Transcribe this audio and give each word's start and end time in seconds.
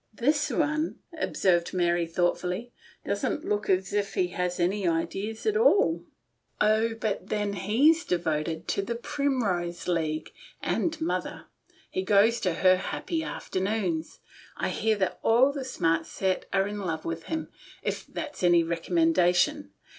"This 0.15 0.49
one," 0.49 0.97
observed 1.15 1.75
Mary 1.75 2.07
thoughtfully, 2.07 2.73
"doesn't 3.05 3.45
look 3.45 3.69
as 3.69 3.93
if 3.93 4.15
he 4.15 4.29
had 4.29 4.53
any 4.59 4.87
ideas 4.87 5.45
at 5.45 5.55
all."" 5.55 6.03
Oh! 6.59 6.95
but 6.95 7.27
then 7.29 7.53
he's 7.53 8.03
devoted 8.03 8.67
to 8.69 8.81
the 8.81 8.95
Prim 8.95 9.43
rose 9.43 9.87
League. 9.87 10.33
Mother 10.65 10.71
makes 10.71 10.95
a 10.95 10.97
perfect 10.99 10.99
fool 11.13 11.17
of 11.17 11.25
him. 11.25 11.43
He 11.91 12.01
goes 12.01 12.39
to 12.39 12.53
her 12.55 12.77
Happy 12.77 13.23
Afternoons. 13.23 14.19
I 14.57 14.69
hear 14.69 15.11
all 15.21 15.51
the 15.51 15.63
smart 15.63 16.07
set 16.07 16.47
are 16.51 16.67
in 16.67 16.79
love 16.79 17.05
with 17.05 17.25
him— 17.25 17.49
if 17.83 18.07
that's 18.07 18.41
any 18.41 18.63
recommendation. 18.63 19.69